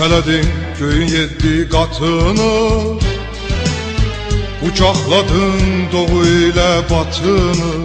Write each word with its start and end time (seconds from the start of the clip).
Silkeledin 0.00 0.46
göğün 0.78 1.06
yedi 1.06 1.68
katını 1.68 3.00
Kucakladın 4.60 5.60
doğu 5.92 6.26
ile 6.26 6.82
batını. 6.90 7.84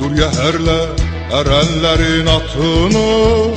Dur 0.00 0.10
yeherle 0.10 0.86
erenlerin 1.32 2.26
atını. 2.26 3.54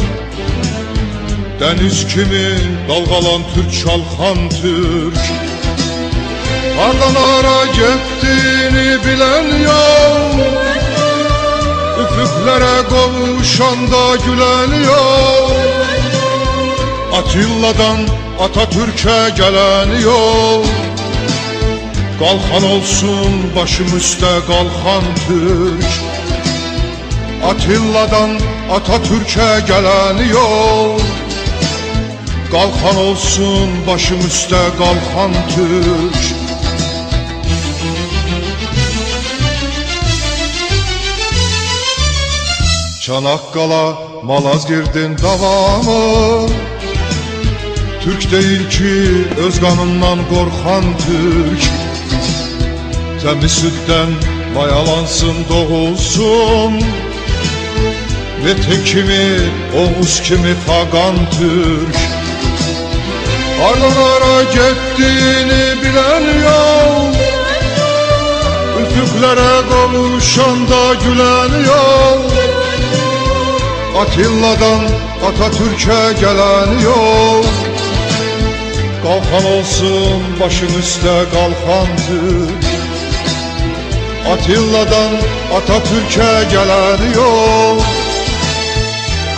Deniz 1.59 2.07
kimi 2.07 2.57
dalgalan 2.89 3.41
Türk 3.53 3.73
çalkan 3.73 4.49
Türk. 4.49 5.17
Ardanara 6.81 7.65
gittiğini 7.65 9.05
bilen 9.05 9.63
yok. 9.63 10.47
Üfüklere 11.99 12.89
kavuşanda 12.89 14.15
gülen 14.15 14.83
yok 14.83 15.34
Atilla'dan 17.25 17.99
Atatürk'e 18.39 19.29
gelen 19.37 19.99
yok 19.99 20.65
Kalkan 22.19 22.69
olsun 22.71 23.55
başım 23.55 23.97
üstte 23.97 24.25
kalkan 24.47 25.03
Türk. 25.27 25.85
Atilla'dan 27.45 28.29
Atatürk'e 28.71 29.59
gelen 29.67 30.29
yok 30.29 31.01
Kalkan 32.51 32.97
olsun 32.97 33.69
başım 33.87 34.19
üstte 34.19 34.61
kalkan 34.77 35.31
Türk. 35.55 36.35
Çanakkala, 43.01 43.97
Malazgirdin 44.23 45.17
davamı 45.17 46.47
Türk 48.05 48.31
değil 48.31 48.69
ki 48.69 49.11
öz 49.37 49.59
kanından 49.59 50.19
korkan 50.29 50.83
Türk. 50.97 51.63
Temiz 53.21 53.51
sütten 53.51 54.09
mayalansın 54.55 55.35
doğulsun. 55.49 56.81
Tek 58.69 58.85
kimi 58.85 59.39
Oğuz 59.77 60.21
kimi 60.21 60.55
Fagan 60.67 61.15
Türk. 61.39 61.95
Ardalara 63.63 64.43
gittiğini 64.43 65.81
bilen 65.81 66.39
yok 66.43 67.15
Üfüklere 68.81 69.69
kavuşanda 69.69 70.93
gülen 70.93 71.63
yok 71.65 72.31
Atilla'dan 74.01 74.81
Atatürk'e 75.27 76.13
gelen 76.19 76.79
yok 76.79 77.45
Kalkan 79.05 79.45
olsun 79.45 80.23
başın 80.39 80.79
üstte 80.79 81.23
kalkan 81.33 81.87
Türk 82.07 82.65
Atilla'dan 84.33 85.11
Atatürk'e 85.57 86.43
gelen 86.51 87.13
yok 87.15 87.81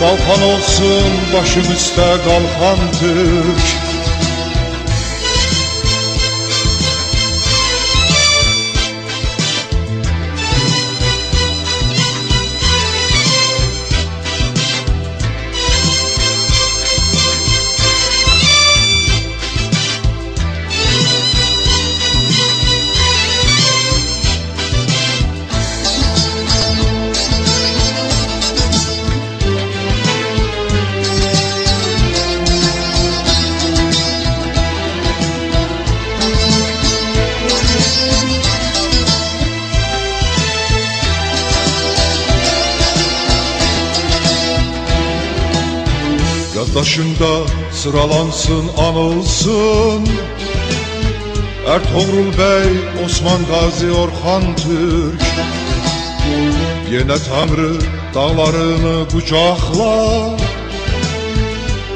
Kalkan 0.00 0.42
olsun 0.42 1.12
başım 1.34 1.72
üstte 1.72 2.16
kalkan 2.24 2.78
Türk 46.58 46.68
Yaddaşında 46.68 47.26
sıralansın 47.72 48.68
anılsın. 48.78 50.08
Ertuğrul 51.68 52.32
Bey, 52.38 53.04
Osman 53.04 53.40
Gazi, 53.46 53.92
Orhan 53.92 54.56
Türk. 54.56 55.22
Yine 56.90 57.14
Tanrı 57.28 57.74
dağlarını 58.14 59.08
kucakla 59.08 60.30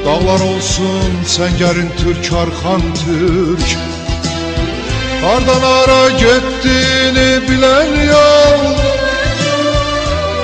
Dağlar 0.05 0.39
olsun 0.55 1.23
sengerin 1.27 1.89
Türk 1.97 2.33
Arkan 2.33 2.81
Türk. 3.05 3.77
Kardan 5.21 5.61
ara 5.61 6.09
gittiğini 6.09 7.49
bilen 7.49 8.07
yok. 8.07 8.77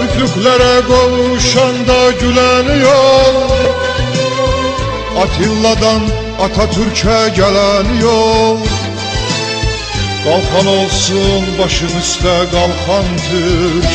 Üflüklere 0.04 0.82
kavuşanda 0.88 2.12
gülen 2.12 2.82
yok 2.82 3.49
Atilla'dan 5.20 6.02
Atatürk'e 6.42 7.30
gelen 7.36 8.02
yol. 8.02 8.58
Kalkan 10.24 10.68
olsun 10.68 11.44
başın 11.60 12.00
üstte 12.00 12.46
kalkan 12.52 13.06
Türk. 13.30 13.92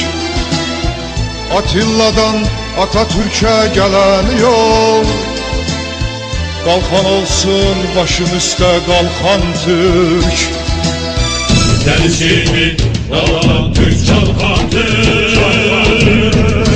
Atilla'dan 1.57 2.37
Atatürk'e 2.81 3.75
gelen 3.75 4.39
yol. 4.41 5.05
Kalkan 6.65 7.13
olsun 7.13 7.77
başın 7.97 8.37
üstte 8.37 8.79
kalkan 8.87 9.41
Türk. 9.65 10.51
Deniz 11.87 12.19
gibi 12.19 12.77
dalan 13.11 13.75
Türk 13.75 14.07
çalkan 14.07 14.71
Türk 14.71 16.74